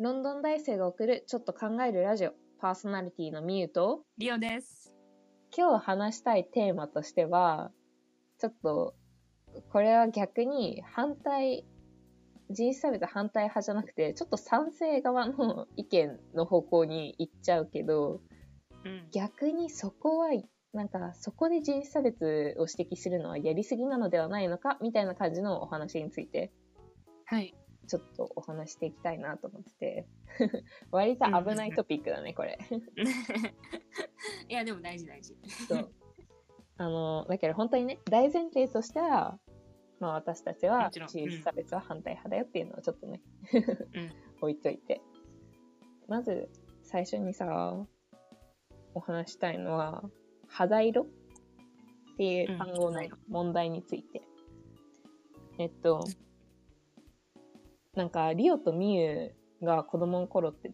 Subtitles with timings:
[0.00, 4.92] ロンドン大生が送るちょっと考えるラジオパーソナリティのみゆとリオです。
[5.56, 7.70] 今日話したいテーマとしては
[8.40, 8.96] ちょっと
[9.70, 11.64] これは逆に反対
[12.50, 18.20] 人種差別反対派じゃなくてちょっと賛成側の意見の方向に行っちゃうけど
[18.84, 19.06] うん。
[19.12, 20.30] 逆にそこは
[20.72, 26.50] なんかそこで人種差別を指摘するのはやりすぎなのではないのかみたいな感じのお話について
[27.26, 27.54] はい。
[27.86, 30.06] ちょっとお話していきたいなと思ってて。
[30.90, 32.58] 割と危ないトピックだねこれ。
[34.48, 35.36] いや、でも大事大事。
[35.68, 35.92] そう。
[36.76, 39.38] あのだけど本当にね大前提としては、
[40.00, 41.08] まあ、私たちはもちろん。
[41.08, 44.12] 人種差別は反対派だよっていうのをちょっとね、うん。
[44.42, 45.00] 置いといて。
[46.08, 46.50] まず
[46.82, 47.86] 最初にさ
[48.92, 50.04] お話したいのは
[50.48, 54.22] 肌色っていう単語の問題について、
[55.58, 56.04] えっと
[57.94, 60.72] なんかリオとミユが子供の頃って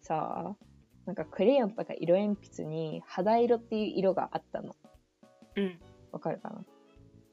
[0.00, 0.56] さ
[1.06, 4.74] なんかクレヨンとか色鉛筆に肌色っていう色があったの。
[5.56, 5.80] うん。
[6.12, 6.64] わかるかな？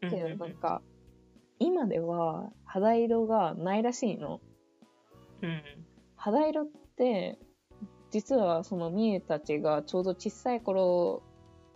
[0.03, 0.81] うんけどなんか
[1.59, 4.39] 今では肌色がないらしいの。
[5.41, 5.63] うん。
[6.15, 6.65] 肌色っ
[6.97, 7.37] て
[8.11, 11.21] 実はそのミユたちがちょうど小さい頃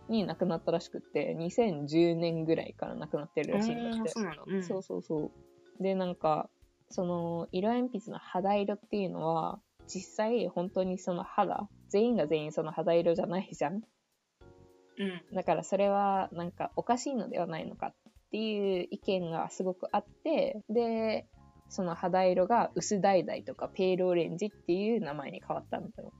[0.07, 4.09] に亡くなったらしくって2010年ぐらいから亡くなってるらしいんだって。
[4.09, 4.43] そうなんだ。
[4.47, 4.63] うん。
[4.63, 5.31] そうそうそ
[5.79, 5.83] う。
[5.83, 6.49] でなんか
[6.91, 13.75] その色鉛筆の肌色っていうのは実際本当にその肌全員が全員その肌色じゃないじゃん。
[13.75, 15.35] うん。
[15.35, 17.93] だからそれはなんかおかしいのではないのかっ
[18.31, 21.27] ていう意見がすごくあってで
[21.69, 26.11] その肌色が薄橙とかペールオレンジっていう名前に変わったんだよ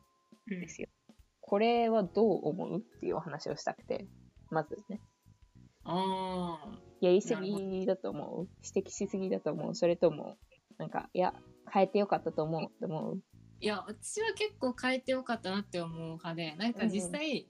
[0.51, 0.61] うん。
[0.61, 0.87] ですよ。
[1.41, 4.07] これはどう思うっていうお話をしたくて
[4.49, 5.01] まずね。
[5.83, 6.89] ああ。
[7.01, 8.47] やりすぎだと思う。
[8.75, 9.75] 指摘しすぎだと思う。
[9.75, 10.37] それとも
[10.79, 11.33] なんかいや
[11.71, 12.63] 変えてよかったと思う。
[12.63, 13.21] って思う
[13.61, 17.45] いや、私は結構変えてよかったなって思う派で、なんか実際、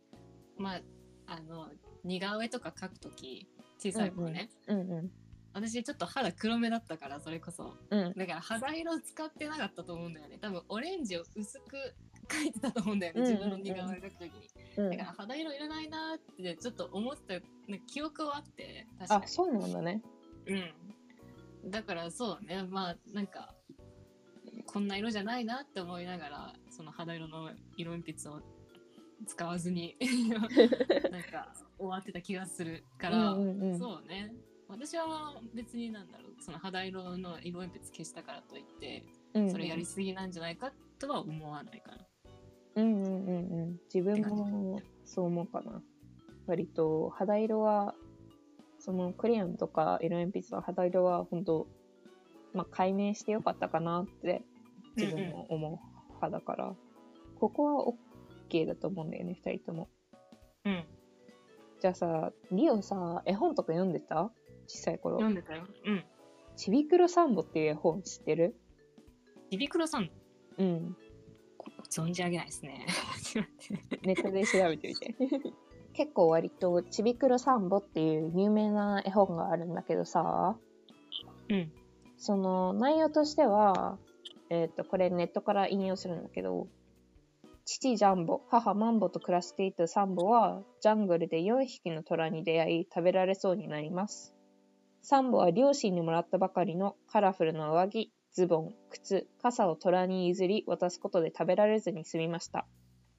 [0.57, 0.81] まあ、
[1.27, 1.67] あの、
[2.03, 3.47] 似顔絵とか描くとき、
[3.77, 5.11] 小さい頃ね、うんうん。
[5.53, 7.75] 私ちょっと肌黒めだったから、それこそ。
[7.91, 8.13] うん。
[8.17, 10.39] だから肌色を使ってなかったと思うんだよね。
[10.41, 11.77] 多分オレンジを薄く
[12.27, 13.21] 描いてたと思うんだよね。
[13.21, 13.37] うんうんうん。
[13.37, 14.49] 自分の似顔絵描くときに。
[14.77, 14.89] うん。
[14.89, 19.23] だから肌色いらないなってちょっと思ってた記憶はあって確かに。
[19.25, 20.01] あそうなんだね。
[20.47, 20.73] うん
[21.65, 22.63] だからそうね。
[22.63, 23.53] まあなんか
[24.65, 28.41] こんな色じゃないなって思いながらその肌色の色鉛筆を
[29.27, 29.97] 使わずに
[31.11, 33.79] なんか終わってた気がするから、うんうんうん。
[33.79, 34.33] そうね。
[34.67, 39.03] 私は別になんだろうその肌色の色鉛筆消したからといって
[39.33, 39.51] うんうん。
[39.51, 42.07] それやりすぎなんじゃないかとは思わないかな。
[42.75, 43.79] うんうんうんうん。
[43.93, 45.81] 自分もそう思うかな。
[46.45, 47.95] 割と肌色は
[48.89, 51.67] そのクレヨンとか色鉛筆の肌色は本当
[52.55, 54.41] まあ解明してよかったかなって
[54.97, 56.73] 自分も思う派だから、
[57.39, 57.85] ここは
[58.49, 59.89] OK だと思うんだよね2人とも。
[60.65, 60.83] うん。
[61.79, 64.31] じゃあさリオさ絵本とか読んでた？
[64.65, 65.17] 小さい頃。
[65.17, 65.67] 読んでたよ。
[65.85, 66.03] うん。
[66.55, 68.55] ちびくろサンボっていう絵本知ってる？
[69.51, 70.09] ビビクロさん？
[70.57, 70.97] うん。
[71.91, 72.87] 存じ上げないですね。
[74.01, 75.15] ネットで調べてみて。
[75.99, 80.55] 結構割とちびくろサンボっていう有名な絵本があるんだけどさ、
[81.49, 81.69] うん。
[82.17, 83.97] その内容としては、
[84.49, 86.67] えっ、と、これネットから引用するんだけど、
[87.65, 94.33] 父ジャンボ、母マンボと暮らしていたサンボは、ジャングルで4匹の虎に出会い、食べられそうになります。
[95.01, 102.65] サンボは両親にもらったばかりのカラフルな上着、ズボン、靴、傘を虎に譲り渡すことで食べられずに済みました。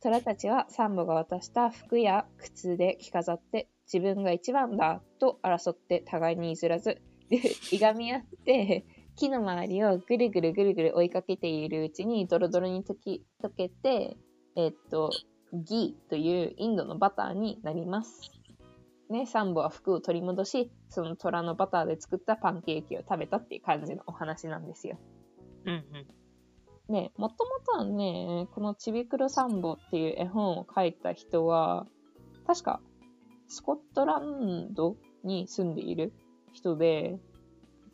[0.03, 7.03] 虎たちはサンボが渡した服や靴で着飾って自分が一番だと争って互いに譲らず
[7.71, 8.85] いがみ合って
[9.17, 14.17] 木の周りをぐるぐるぐるぐる追いかけているうちにドロドロに溶き溶けて
[14.57, 15.11] えっと
[15.53, 18.31] ギーというインドのバターになります。
[19.11, 24.99] ね、サンボは服を取り戻しその虎のバターで作ったパンケーキを食べたっていう感じのお話なんですよ。
[25.65, 26.20] うんうん。
[26.91, 31.87] ね、もともとはね、このちびくろサンボっていう絵本を書いた人は、
[32.47, 32.81] 確か
[33.47, 36.13] スコットランドに住んでいる
[36.53, 37.19] 人で、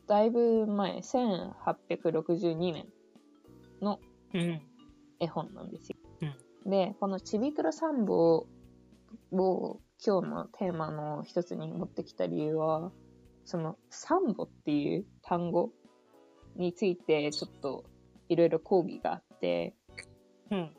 [0.06, 2.86] だいぶ前、1862年
[3.82, 4.00] の
[4.32, 4.62] うん。
[5.18, 5.96] 絵本なんですよ。
[6.64, 8.46] で、このちびくろサンボ
[9.32, 12.92] を今日のテーマの一つに持ってきた理由は、
[13.44, 15.70] そのサンボっていう単語
[16.56, 17.84] についてちょっと
[18.28, 19.74] いろいろ講義があって、
[20.50, 20.70] うん。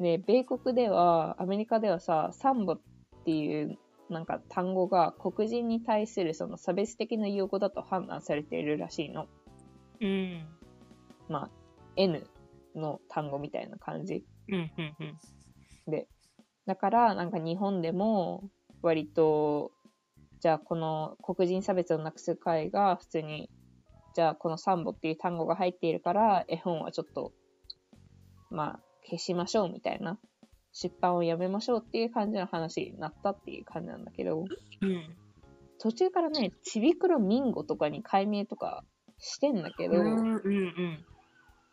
[0.00, 2.80] で、米国では、アメリカではさ、サンボっ
[3.24, 3.78] ていう
[4.10, 9.26] なんか単語が黒人に対するその差別的な用語だと判断されているらしいの。
[10.00, 10.46] うん。
[11.28, 11.50] まあ、
[11.96, 12.26] N
[12.74, 14.24] の単語みたいな感じ。
[14.48, 15.18] うんうんうん
[16.66, 18.50] だから、なんか日本でも
[18.82, 19.72] 割と、
[20.40, 23.48] じゃあこの黒人差別をなくす会が普通に、
[24.14, 27.32] じゃあこのサンボっていう単語が入っているから、絵本はちょっと、
[28.50, 30.18] まあ、消しましょうみたいな。
[30.72, 34.44] 出版をやめましょうっていう感じの話になったっていう感じなんだけど、
[34.82, 35.16] うん
[35.80, 38.84] 途中からね、ちびくろミンゴとかに改名とか
[39.18, 41.04] してんだけど、うんうんうん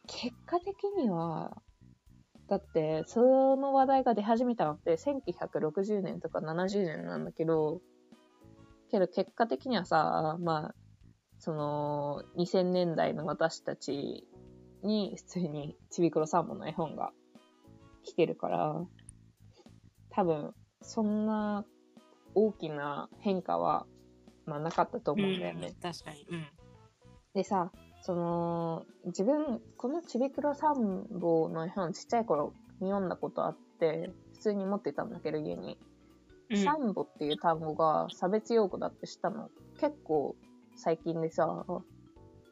[0.07, 1.57] 結果的には、
[2.47, 7.81] だって、その話題が出始めたのって1960年とか70年なんだけど、
[8.91, 10.75] けど結果的にはさ、まあ、
[11.39, 14.27] その、2000年代の私たち
[14.83, 17.11] に普通にちびくろサンボの絵本が
[18.03, 18.85] 来てるから、
[20.09, 21.65] 多分、そんな
[22.33, 23.85] 大きな変化は、
[24.45, 25.73] まあなかったと思うんだよね。
[25.81, 26.45] 確かにうん
[27.33, 27.71] でさ、
[28.01, 35.77] その、自分、このちびくろサンボの絵本ちっちゃい頃に読んだことあって、普通に持ってたんだけど家に。
[36.49, 39.49] うんサンボっていう単語が差別用語だって知ったの
[39.79, 40.35] 結構
[40.75, 41.65] 最近でさ、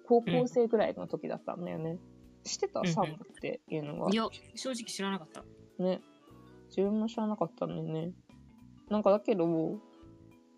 [0.08, 1.98] 高校生ぐらいの時だったんだよね。
[2.44, 2.84] 知ってた？
[2.86, 4.16] サンボっていうのがい。
[4.16, 5.44] や正直知らなかった
[5.82, 6.02] ね。
[6.70, 8.12] 自分も知らなかったんだよね。
[8.90, 9.80] なんかだけど、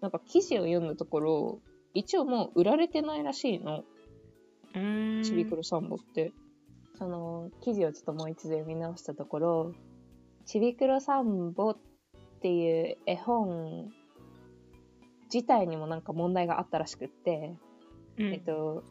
[0.01, 1.59] なんか記事を読んだところ、
[1.93, 3.83] 一応もう売られてないらしいの。
[5.23, 6.33] ちびくろサンボって。
[6.97, 9.73] その記事をちょっともう一度読み直したところ、
[10.45, 11.77] ちびくろサンボっ
[12.41, 13.91] ていう絵本
[15.35, 17.53] 自体にもなんか問題があったらしくって、
[18.17, 18.33] うん。
[18.33, 18.85] えっと、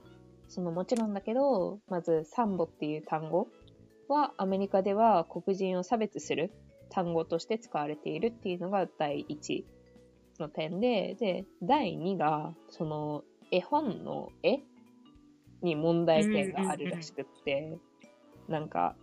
[0.48, 3.48] そのもちろんだけど、まずサンボっていう単語
[4.08, 6.52] はアメリカでは黒人を差別する
[6.90, 9.64] 単語として使われているっていうのが第一
[10.38, 14.58] の点で、で、第二が、その絵本の絵
[15.62, 17.78] に問題点があるらしくって、
[18.48, 18.96] なんか、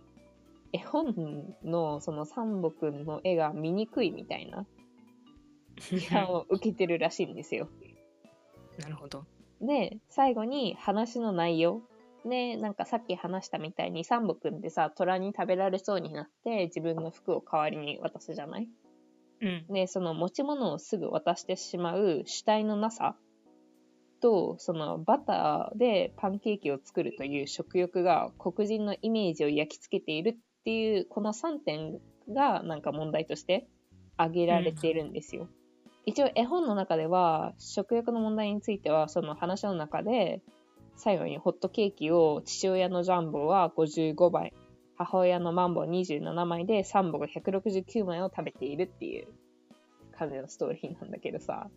[0.72, 4.64] 絵本のそのサンボくんの絵が見にくいみたいな
[5.76, 7.68] 批判を受けてるらしいんですよ。
[8.78, 9.24] なるほど
[9.60, 11.82] で、最後に話の内容。
[12.24, 18.68] ね、なんかさっき話したみたいにサンボくんってさ、虎に食べられそうになって自分の服を代わりに渡すじゃない？
[19.40, 23.16] うんで、その持ち物をすぐ渡してしまう主体のなさ
[24.20, 31.98] と、そのバターでパンケーキを作るという食欲が黒人のイメージを焼き付けているっていう、この3点
[32.32, 33.66] がなんか問題として
[34.16, 35.48] 挙げられているんですよ。
[36.04, 40.40] 一応絵本の中では食欲の問題についてはその話の中で
[40.96, 44.52] 最後にホットケーキを父親のジャンボは55枚
[44.96, 49.28] 母親のマンボ27枚でサンボが169枚を食べているっていう
[50.16, 51.68] 感じのストーリーなんだけどさ。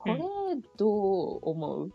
[0.00, 0.18] これ
[0.78, 1.92] どう思う、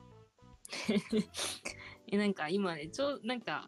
[2.08, 3.68] えなんか今ねちょなんか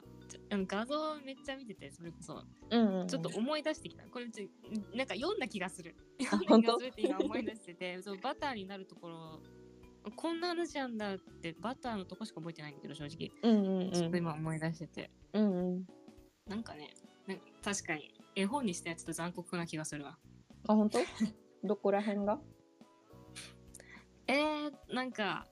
[0.50, 2.44] 画像めっちゃ見ててそれこそ。
[2.72, 3.08] うんうんうん。
[3.08, 4.04] ちょっと思い出してきた。
[4.06, 5.96] これちょなんか読んだ気がする。
[6.22, 9.42] あ 読んだ気がするって今思い出してて そうバターになるところ。
[10.16, 13.32] こんな話なんだってバターのとこしか覚えてないんだけど正直。
[13.44, 15.88] うんうんちょっと今思い出してて、うんうん。
[16.48, 16.94] なんかね
[17.28, 18.14] なんか確かに。
[18.36, 20.18] 絵本にしてはちょっと残酷な気がするわ。
[20.68, 21.00] あ本当？
[21.64, 22.40] どこら辺が？
[24.28, 25.48] えー、なんか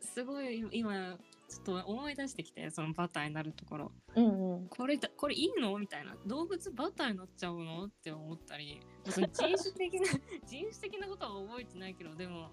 [0.00, 1.18] すごい今
[1.48, 4.68] ちょっと思い出してきてそのバターになるところうんうん。
[4.68, 5.78] これだこれいいの？
[5.78, 6.16] みたいな。
[6.26, 7.84] 動物バターになっちゃうの？
[7.84, 8.80] って思ったり。
[9.08, 10.06] その人種的な
[10.46, 12.50] 人種的なことは覚えてないけどでも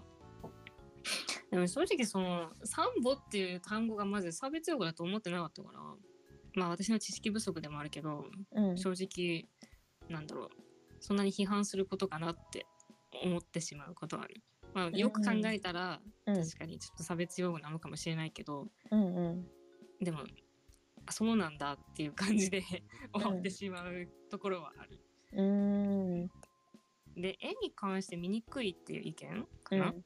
[1.50, 5.80] でも正直そのサンボっていう単語がまず差別用語だと思ってなかったから。
[6.54, 8.78] まあ私の知識不足でもあるけどうん。
[8.78, 9.48] 正直
[10.10, 10.50] なんだろう。
[11.00, 12.66] そんなに批判することかなって
[13.24, 14.42] 思ってしまうことはある。
[14.74, 16.36] まあ、よく考えたら、うん。
[16.36, 18.68] 確かにちょっと差別用語なのかもしれないけど。
[18.92, 19.48] うんうん。
[20.04, 20.24] でも
[21.06, 22.64] あそうなんだっていう感じで
[23.14, 25.00] 終わってしまうところはある。
[25.34, 26.32] うーん。
[27.16, 30.06] で絵に関して見にくいっていう意見かな、うん。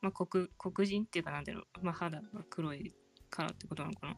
[0.00, 2.92] まあ、黒黒人っていうかなんだろう、まあ、肌が黒い
[3.30, 4.14] からってことなのかな、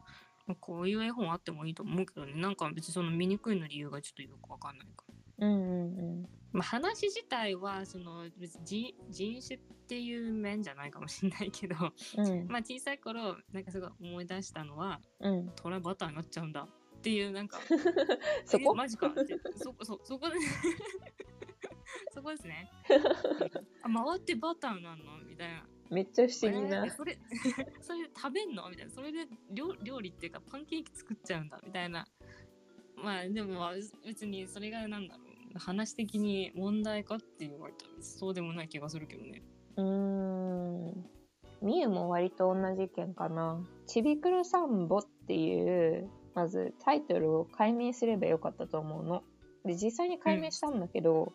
[0.47, 2.33] まあ、こういう絵本あってもいいと思うけどね。
[2.33, 5.20] なんか別にその見にくいの理由がちょっとよくわかんないから。
[5.41, 6.29] うんうんうん。
[6.53, 8.27] まあ、話自体はその
[8.65, 11.75] 人人種っていう面じゃないかもしれないけど
[12.17, 12.47] うん。
[12.47, 15.49] まあ小さい頃なんかすごい思い出したのはうん。
[15.55, 17.59] トラバターになっちゃうんだっていうなんか
[18.45, 18.73] そこ？
[18.73, 19.25] えマジかって。
[19.55, 20.35] そこそそこで
[22.13, 22.69] そこですね。
[23.83, 25.65] あ回ってバターなんのみたいな。
[25.89, 26.85] めっちゃ不思議な。
[26.85, 27.17] えーそれ
[27.81, 28.69] それで食べんの？
[28.69, 28.91] みたいな。
[28.91, 32.05] それで料料理っていうかパンケーキ作っちゃうんだみたいな。
[32.95, 33.73] まあでもまあ
[34.05, 39.43] 別にそれがなんだろう話的に問題かって言われたらそうでもない気がするけどね
[39.77, 41.05] うーん。
[41.61, 43.61] みゆも割と同じ意見かな。
[43.85, 49.23] ちびくろサンボっていうまずタイトルを解明すればよかったと思うの。
[49.65, 51.33] で、実際に解明したんだけど、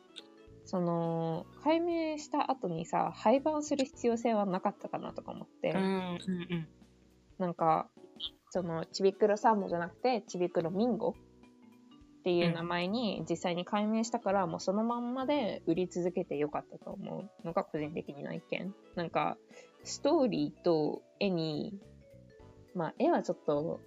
[0.65, 6.69] その、解明した後にさ、廃盤する必要性はなかったかなとか思って、うんうん
[7.39, 7.89] なんか、
[8.51, 11.15] その、ちびくろサンボじゃなくて、ちびくろミンゴ
[12.27, 18.75] っていう名前に実際に解明したから、もうそのまんまで売り続けてよかったと思うのが個人的な意見。
[18.97, 19.37] なんか、
[19.85, 21.79] ストーリーと絵に、
[22.75, 23.79] まあ、絵はちょっと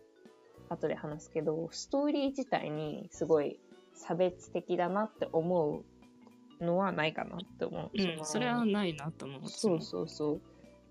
[0.69, 3.60] 後で話すけど、ストーリー自体にすごい
[3.93, 5.84] 差別的だなって思
[6.62, 7.91] うのはないかなって思う。
[7.93, 8.19] うん。
[8.24, 9.50] それはないなと思う。
[9.50, 10.41] そうそうそう。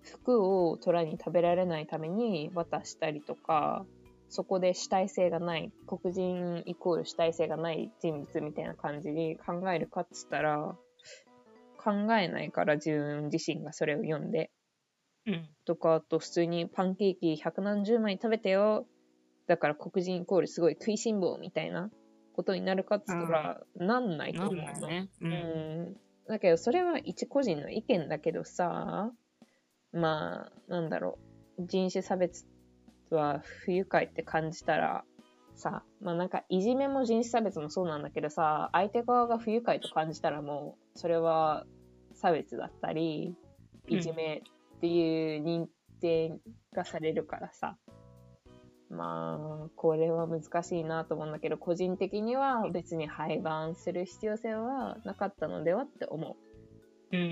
[0.02, 3.86] 服を虎に食べられないために渡したりとか、
[4.28, 10.76] そこで主体性がない、黒人イコール主体性がない人物みたいな感じに考えるかっつったら、
[11.76, 14.50] 考えないから自分自身がそれを読んで、
[15.26, 15.48] うん。
[15.64, 18.86] とか、あと普通にパンケーキ百何十枚食べてよ。
[19.46, 21.90] だから黒人イコールすごい食いしん坊みたいな
[22.34, 24.88] ことになるかっつったら、なんないとな思うの。
[24.88, 25.08] ね。
[25.20, 25.26] う。
[25.26, 25.96] うんん。
[26.26, 29.10] だけど、それは一個人の意見だけどさ、
[29.92, 31.18] まあ、なんだろ
[31.58, 31.66] う。
[31.66, 32.46] 人種差別
[33.16, 35.04] は不愉快って感じたら、
[35.54, 41.66] さ、まあなんか、いじめも人種差別もそうなんだけどさ、相手側が不愉快と感じたらもう、それは
[42.14, 43.36] 差別だったり、
[43.88, 44.42] いじめ
[44.76, 45.66] っていう認
[46.00, 46.38] 定
[46.74, 47.76] がされるからさ。
[48.90, 56.36] まあ、これは難しいなと思うんだけど、個人的には別に廃盤する必要性はなかったのではって思
[57.12, 57.26] うんうん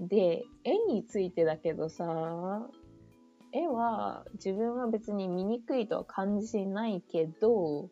[0.00, 0.06] うん。
[0.06, 0.08] う。
[0.08, 2.06] で、絵についてだけどさ、
[3.52, 7.88] 絵は自分は別に醜いとは感じないけど、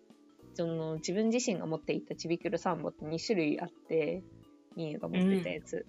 [0.55, 4.23] その自分自身が持っていたちびくるサンボって2種類あって、
[4.77, 5.87] ミーユが持っていたやつ。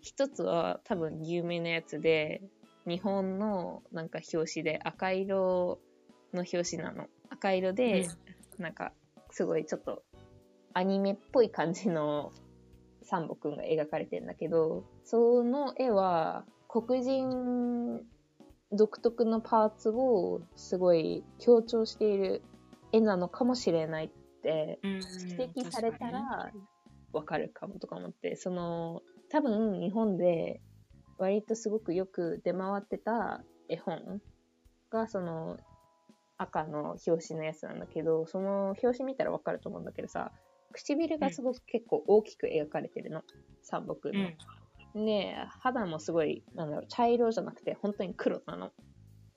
[0.00, 2.42] 一つは多分有名なやつで、
[2.86, 5.80] 日本のなんか表紙で赤色
[6.32, 7.06] の表紙なの。
[7.30, 8.06] 赤色で、
[8.58, 8.92] なんか
[9.30, 10.02] すごいちょっと
[10.74, 12.32] アニメっぽい感じの
[13.02, 18.02] サンボくんが描かれてんだけど、その絵は黒人
[18.76, 22.42] 独特のパーツをすごい強調している
[22.92, 24.78] 絵なのかもしれないって。
[24.82, 26.52] 指摘されたら
[27.12, 30.60] わかるかもとか思って、その、多分日本で
[31.18, 34.20] 割とすごくよく出回ってた絵本
[34.90, 35.58] がその
[36.36, 40.32] 赤の表紙のやつなんだけど、その表紙見たらわかると思うんだけどさ、
[40.72, 43.22] 唇がすごく結構大きく描かれてるの。
[43.62, 44.30] 三木の。
[44.94, 45.04] うん。
[45.06, 48.72] で、肌もすごい、なんだろう、茶色じゃなくて本当に黒なの。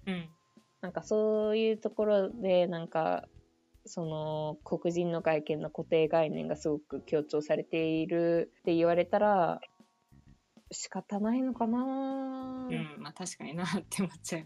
[0.05, 0.29] うん。
[0.81, 3.27] なんかそういうところで、なんか、
[3.85, 9.61] その黒人の外見の固定概念がすごく強調されているって言われたら、
[10.71, 12.95] 仕方ないのかなうん。
[12.99, 14.41] まあ確かになって思っちゃう。
[14.41, 14.45] っ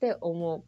[0.00, 0.64] て思う。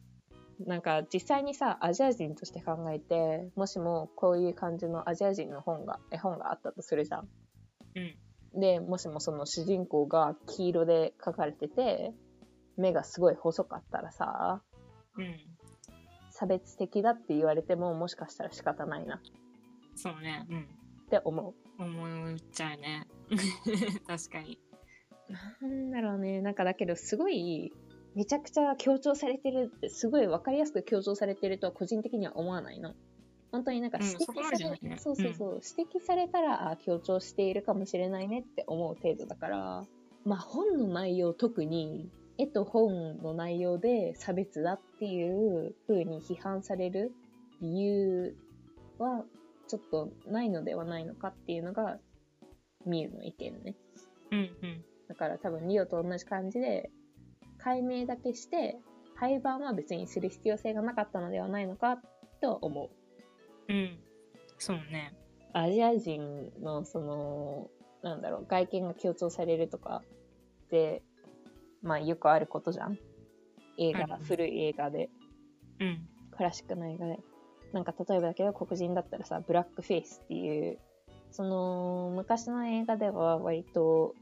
[0.67, 7.29] なんか実際にさ、アジア人として考えて、もしもこういう感じのアジア人の本が、絵本があったとするじゃん。
[7.95, 8.15] うん。
[8.55, 12.13] で、もしもその主人公が黄色で描かれてて、
[12.77, 14.61] 目がすごい細かったらさ、
[15.17, 15.39] うん。
[16.31, 19.19] 差別的だって言われてももしかしたら仕方ないなっ
[19.95, 20.45] そうね。
[20.49, 20.67] うん。
[21.09, 23.07] て思思っちゃうね。
[24.07, 24.59] 確かに。
[25.61, 25.67] う。
[25.67, 26.41] なんだろうね。
[26.41, 27.71] なんかだけどすごい、
[28.15, 32.95] めちゃくちゃ強調されてるって、すごいわかりやすく強調されてるとは個人的には思わないの。
[33.53, 39.83] 本当になんかうん指摘され、ないねそうそうそう、指摘されたら、あ強調しているかもしれないねって思う程度だから、
[40.25, 47.13] まあ本の内容特に、絵と本の内容で差別だっていう風に批判される
[47.61, 48.35] 理由
[48.97, 49.23] は
[49.67, 51.99] ちょっとないのではないのかっていうのが、
[52.87, 53.75] ミュウの意見ね。
[54.31, 54.83] うんうん。
[55.07, 56.89] だから多分リオと同じ感じで、
[57.59, 58.79] 解明だけして、
[59.13, 62.01] 廃盤は別にする必要性がなかったのではないのか
[62.41, 63.02] と思う。
[63.69, 63.99] うん。
[64.57, 65.13] そうね。
[65.53, 67.69] アジア人のその、
[68.01, 70.03] なんだろう、外見が強調されるとか
[70.65, 71.03] って、
[71.81, 72.97] まあよくあることじゃん。
[73.77, 75.09] 映画、あるね古い映画で、
[75.79, 76.07] うん。
[76.31, 77.19] クラシックな映画で。
[77.71, 80.79] なんか例えばだけど黒人だったらさ、ブラックフェイスっていう、
[81.31, 84.13] その昔の映画では割と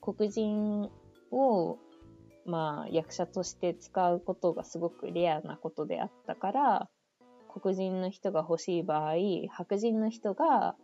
[0.00, 0.90] 黒人
[1.30, 1.78] を
[2.44, 6.88] まあ役者として使うことがすごくレアなことであったから、
[7.52, 9.14] 黒人の人が欲しい場合、
[9.48, 10.76] 白人の人が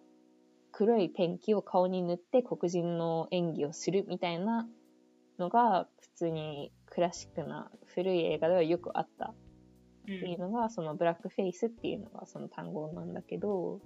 [0.73, 4.69] 黒いペンキを顔に塗って黒人の演技をするみたいな
[5.39, 9.35] のが普通にクラシックな古い映画ではよくあった
[10.09, 10.11] う。
[10.13, 13.81] っていうんのが、そのブラックフェイスっていうのがその単語なんだけど、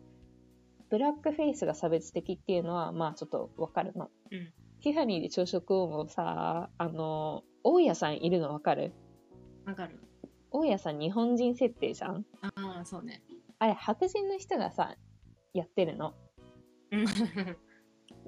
[0.88, 4.10] ブラックフェイスが差別的っていうのは、まあちょっとわかるの。
[4.30, 8.94] うんティファニーで朝食をもさ、あの、大家さんいるのわかる？
[9.66, 9.99] わかる。
[10.50, 12.25] 大家さん日本人設定じゃん？
[12.42, 13.23] ああ、そうね。
[13.59, 14.97] あれ白人の人がさ
[15.54, 16.14] やってるの。
[16.90, 17.07] うん。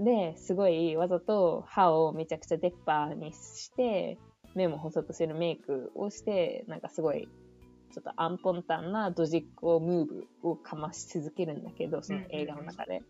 [0.04, 4.18] ですごいわざと歯をめちゃくちゃ出っ歯にして
[4.54, 7.28] 目も細くするメイクをしてなんかすごい
[7.92, 13.02] ちょっとアンポンタンなドジっ子ムーブをかまし続けるんだけどその映画の中で、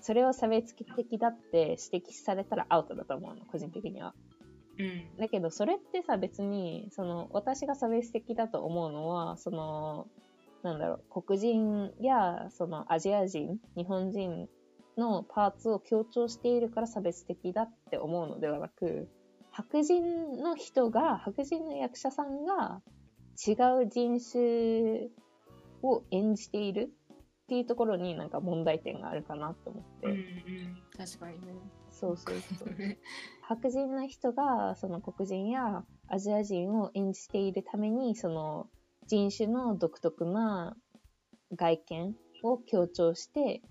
[0.00, 4.14] それを差別的だって指摘されたらアウトだと思うの個人的には
[4.78, 5.16] うん。
[5.18, 10.06] だけどそれってさ別にその私が差別的だと思うのはその
[10.62, 14.48] なんだろう黒人やそのアジア人日本人
[14.96, 19.08] のパーツを強調しているから差別的だって思うのではなく
[19.50, 22.80] 白人の人が白人の役者さんが
[23.46, 23.52] 違
[23.84, 25.10] う人種
[25.82, 26.90] を演じている
[27.44, 30.82] っていうところになんか問題点があるかなと思って、うんうん。
[30.96, 31.54] 確かにね。
[31.90, 32.68] そうそうそう
[33.42, 38.68] 白人の人がその黒人やアジア人を演じているためにその
[39.06, 40.76] 人種の独特な
[41.54, 43.62] 外見を強調して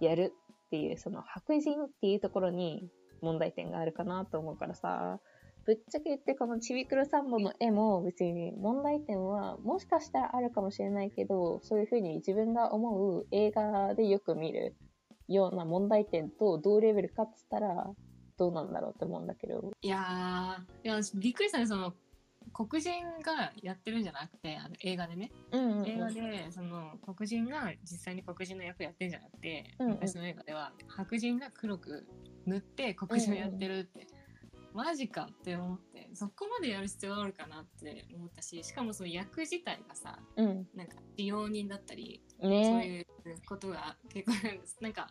[0.00, 0.34] やる
[0.66, 2.90] っていうその白人っていうところに
[3.22, 5.20] 問題点があるかなと思うからさ
[5.64, 14.74] ぶっちゃけ言ってこのちびくろサンボの絵も別に問題点はもしかしたらあるかもしれないけどそういうふうに自分が思う映画でよく見る
[15.28, 17.86] ような問題点と同レベルかっつったら
[18.36, 19.72] どうなんだろうって思うんだけど。
[19.80, 21.94] いやー、いやびっくりしたね、その、
[22.52, 22.92] 黒人
[23.22, 25.30] がやってるんじゃなくて、あの映画でね。
[25.52, 32.06] うんうん映画で、その、黒人が実際に黒人の役やってるんじゃなくて、うんうん昔の映画では、白人が黒く
[32.46, 34.06] 塗って黒人をやってるって。
[34.74, 40.66] マジかって思ってそこまでやる必要あるかなって思ったししかもその役自体がさうん。
[40.74, 43.06] なんか使用人だったりそうねいう
[43.48, 44.34] ことが結構
[44.80, 45.08] なんか、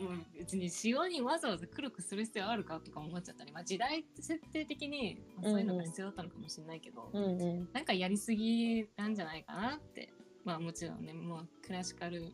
[0.00, 7.68] うん、別に使用人わざわざ黒くする必要あるかとか思っちゃったり、まあ、時代設定的に、まあそういうのが必要だったのかもしれないけど、うんうん。
[7.72, 10.12] なんかやりすぎなんじゃないかなって
[10.44, 12.32] まあもちろんねもうクラシカル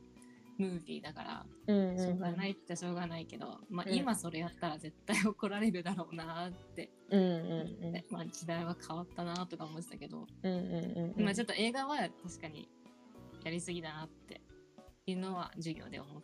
[0.58, 1.98] ムービーだからうんうん。
[1.98, 7.24] しょうがないってしょうがないけど、まあ、うん今それやったら絶対怒られるだろうなって、うんう
[7.80, 7.92] んうん。
[7.92, 11.24] でまあ、時代は変わったなとか思ってたけど、うんうんうん。
[11.24, 12.68] まあちょっと映画は確かに
[13.44, 14.40] やりすぎだなって
[15.06, 16.22] いうのは授業で思っ